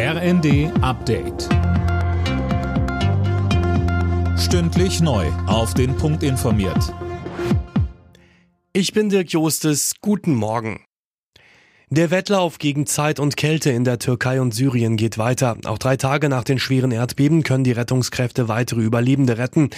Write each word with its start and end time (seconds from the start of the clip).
RND 0.00 0.70
Update. 0.80 1.48
Stündlich 4.38 5.00
neu. 5.00 5.26
Auf 5.48 5.74
den 5.74 5.96
Punkt 5.96 6.22
informiert. 6.22 6.94
Ich 8.72 8.92
bin 8.92 9.08
Dirk 9.08 9.32
Jostes. 9.32 9.94
Guten 10.00 10.36
Morgen. 10.36 10.84
Der 11.90 12.12
Wettlauf 12.12 12.58
gegen 12.58 12.86
Zeit 12.86 13.18
und 13.18 13.36
Kälte 13.36 13.70
in 13.70 13.82
der 13.82 13.98
Türkei 13.98 14.40
und 14.40 14.54
Syrien 14.54 14.96
geht 14.96 15.18
weiter. 15.18 15.56
Auch 15.64 15.78
drei 15.78 15.96
Tage 15.96 16.28
nach 16.28 16.44
den 16.44 16.60
schweren 16.60 16.92
Erdbeben 16.92 17.42
können 17.42 17.64
die 17.64 17.72
Rettungskräfte 17.72 18.46
weitere 18.46 18.82
Überlebende 18.82 19.36
retten. 19.36 19.70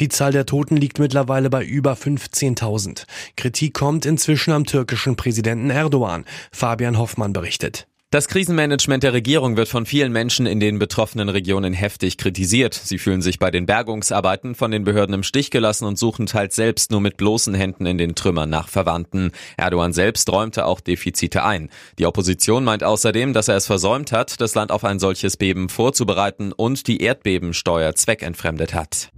Die 0.00 0.08
Zahl 0.08 0.32
der 0.32 0.46
Toten 0.46 0.78
liegt 0.78 0.98
mittlerweile 0.98 1.50
bei 1.50 1.62
über 1.62 1.92
15.000. 1.92 3.04
Kritik 3.36 3.74
kommt 3.74 4.06
inzwischen 4.06 4.54
am 4.54 4.64
türkischen 4.64 5.16
Präsidenten 5.16 5.68
Erdogan. 5.68 6.24
Fabian 6.50 6.96
Hoffmann 6.96 7.34
berichtet. 7.34 7.86
Das 8.10 8.28
Krisenmanagement 8.28 9.02
der 9.02 9.12
Regierung 9.12 9.56
wird 9.56 9.66
von 9.66 9.84
vielen 9.84 10.12
Menschen 10.12 10.46
in 10.46 10.60
den 10.60 10.78
betroffenen 10.78 11.28
Regionen 11.28 11.72
heftig 11.72 12.16
kritisiert. 12.18 12.72
Sie 12.72 12.98
fühlen 12.98 13.20
sich 13.20 13.40
bei 13.40 13.50
den 13.50 13.66
Bergungsarbeiten 13.66 14.54
von 14.54 14.70
den 14.70 14.84
Behörden 14.84 15.12
im 15.12 15.24
Stich 15.24 15.50
gelassen 15.50 15.86
und 15.86 15.98
suchen 15.98 16.26
teils 16.26 16.54
selbst 16.54 16.92
nur 16.92 17.00
mit 17.00 17.16
bloßen 17.16 17.52
Händen 17.52 17.84
in 17.84 17.98
den 17.98 18.14
Trümmern 18.14 18.48
nach 18.48 18.68
Verwandten. 18.68 19.32
Erdogan 19.56 19.92
selbst 19.92 20.30
räumte 20.30 20.66
auch 20.66 20.80
Defizite 20.80 21.42
ein. 21.42 21.68
Die 21.98 22.06
Opposition 22.06 22.62
meint 22.62 22.84
außerdem, 22.84 23.32
dass 23.32 23.48
er 23.48 23.56
es 23.56 23.66
versäumt 23.66 24.12
hat, 24.12 24.40
das 24.40 24.54
Land 24.54 24.70
auf 24.70 24.84
ein 24.84 25.00
solches 25.00 25.36
Beben 25.36 25.68
vorzubereiten 25.68 26.52
und 26.52 26.86
die 26.86 27.02
Erdbebensteuer 27.02 27.96
zweckentfremdet 27.96 28.72
hat. 28.72 29.10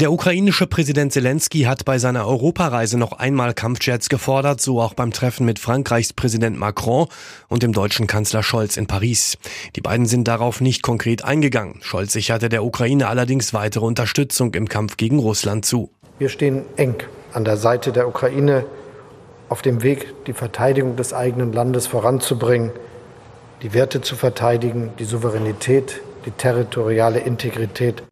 Der 0.00 0.12
ukrainische 0.12 0.68
Präsident 0.68 1.12
Zelensky 1.12 1.62
hat 1.62 1.84
bei 1.84 1.98
seiner 1.98 2.24
Europareise 2.24 2.96
noch 2.96 3.14
einmal 3.14 3.52
Kampfjets 3.52 4.08
gefordert, 4.08 4.60
so 4.60 4.80
auch 4.80 4.94
beim 4.94 5.10
Treffen 5.10 5.44
mit 5.44 5.58
Frankreichs 5.58 6.12
Präsident 6.12 6.56
Macron 6.56 7.08
und 7.48 7.64
dem 7.64 7.72
deutschen 7.72 8.06
Kanzler 8.06 8.44
Scholz 8.44 8.76
in 8.76 8.86
Paris. 8.86 9.38
Die 9.74 9.80
beiden 9.80 10.06
sind 10.06 10.28
darauf 10.28 10.60
nicht 10.60 10.84
konkret 10.84 11.24
eingegangen. 11.24 11.80
Scholz 11.82 12.12
sicherte 12.12 12.48
der 12.48 12.64
Ukraine 12.64 13.08
allerdings 13.08 13.52
weitere 13.52 13.84
Unterstützung 13.84 14.54
im 14.54 14.68
Kampf 14.68 14.98
gegen 14.98 15.18
Russland 15.18 15.66
zu. 15.66 15.90
Wir 16.20 16.28
stehen 16.28 16.62
eng 16.76 16.94
an 17.32 17.44
der 17.44 17.56
Seite 17.56 17.90
der 17.90 18.06
Ukraine 18.06 18.66
auf 19.48 19.62
dem 19.62 19.82
Weg, 19.82 20.14
die 20.28 20.32
Verteidigung 20.32 20.94
des 20.94 21.12
eigenen 21.12 21.52
Landes 21.52 21.88
voranzubringen, 21.88 22.70
die 23.62 23.74
Werte 23.74 24.00
zu 24.00 24.14
verteidigen, 24.14 24.90
die 25.00 25.04
Souveränität, 25.04 26.02
die 26.24 26.30
territoriale 26.30 27.18
Integrität. 27.18 28.04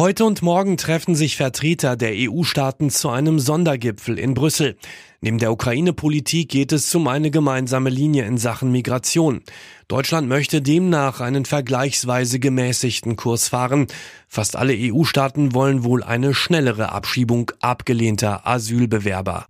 Heute 0.00 0.24
und 0.24 0.40
morgen 0.40 0.78
treffen 0.78 1.14
sich 1.14 1.36
Vertreter 1.36 1.94
der 1.94 2.12
EU-Staaten 2.14 2.88
zu 2.88 3.10
einem 3.10 3.38
Sondergipfel 3.38 4.18
in 4.18 4.32
Brüssel. 4.32 4.78
Neben 5.20 5.36
der 5.36 5.52
Ukraine-Politik 5.52 6.48
geht 6.48 6.72
es 6.72 6.94
um 6.94 7.06
eine 7.06 7.30
gemeinsame 7.30 7.90
Linie 7.90 8.24
in 8.24 8.38
Sachen 8.38 8.72
Migration. 8.72 9.42
Deutschland 9.88 10.26
möchte 10.26 10.62
demnach 10.62 11.20
einen 11.20 11.44
vergleichsweise 11.44 12.38
gemäßigten 12.38 13.16
Kurs 13.16 13.48
fahren. 13.48 13.88
Fast 14.26 14.56
alle 14.56 14.72
EU-Staaten 14.74 15.52
wollen 15.52 15.84
wohl 15.84 16.02
eine 16.02 16.32
schnellere 16.32 16.92
Abschiebung 16.92 17.52
abgelehnter 17.60 18.46
Asylbewerber. 18.46 19.48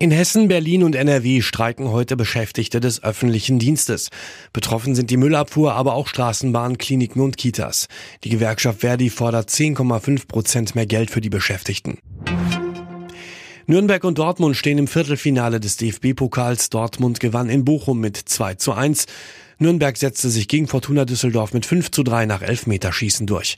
In 0.00 0.12
Hessen, 0.12 0.46
Berlin 0.46 0.84
und 0.84 0.94
NRW 0.94 1.42
streiken 1.42 1.90
heute 1.90 2.16
Beschäftigte 2.16 2.78
des 2.78 3.02
öffentlichen 3.02 3.58
Dienstes. 3.58 4.10
Betroffen 4.52 4.94
sind 4.94 5.10
die 5.10 5.16
Müllabfuhr, 5.16 5.74
aber 5.74 5.94
auch 5.94 6.06
Straßenbahnen, 6.06 6.78
Kliniken 6.78 7.20
und 7.20 7.36
Kitas. 7.36 7.88
Die 8.22 8.28
Gewerkschaft 8.28 8.80
Verdi 8.80 9.10
fordert 9.10 9.50
10,5 9.50 10.28
Prozent 10.28 10.76
mehr 10.76 10.86
Geld 10.86 11.10
für 11.10 11.20
die 11.20 11.30
Beschäftigten. 11.30 11.98
Nürnberg 13.66 14.04
und 14.04 14.18
Dortmund 14.18 14.56
stehen 14.56 14.78
im 14.78 14.86
Viertelfinale 14.86 15.58
des 15.58 15.76
DFB-Pokals. 15.78 16.70
Dortmund 16.70 17.18
gewann 17.18 17.48
in 17.48 17.64
Bochum 17.64 17.98
mit 17.98 18.16
2 18.16 18.54
zu 18.54 18.74
1. 18.74 19.06
Nürnberg 19.58 19.96
setzte 19.96 20.30
sich 20.30 20.46
gegen 20.46 20.68
Fortuna 20.68 21.06
Düsseldorf 21.06 21.52
mit 21.52 21.66
5 21.66 21.90
zu 21.90 22.04
3 22.04 22.26
nach 22.26 22.42
Elfmeterschießen 22.42 23.26
durch. 23.26 23.56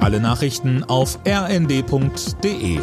Alle 0.00 0.20
Nachrichten 0.20 0.84
auf 0.84 1.18
rnd.de 1.26 2.80